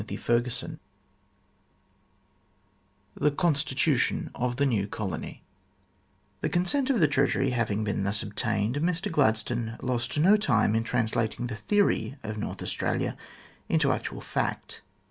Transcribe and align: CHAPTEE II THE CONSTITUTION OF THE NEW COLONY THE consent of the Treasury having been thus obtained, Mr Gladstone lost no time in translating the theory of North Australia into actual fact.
CHAPTEE 0.01 0.49
II 0.61 0.77
THE 3.13 3.29
CONSTITUTION 3.29 4.31
OF 4.33 4.55
THE 4.55 4.65
NEW 4.65 4.87
COLONY 4.87 5.43
THE 6.41 6.49
consent 6.49 6.89
of 6.89 6.99
the 6.99 7.07
Treasury 7.07 7.51
having 7.51 7.83
been 7.83 8.01
thus 8.03 8.23
obtained, 8.23 8.77
Mr 8.77 9.11
Gladstone 9.11 9.77
lost 9.83 10.17
no 10.19 10.37
time 10.37 10.73
in 10.73 10.83
translating 10.83 11.45
the 11.45 11.55
theory 11.55 12.17
of 12.23 12.39
North 12.39 12.63
Australia 12.63 13.15
into 13.69 13.91
actual 13.91 14.21
fact. 14.21 14.81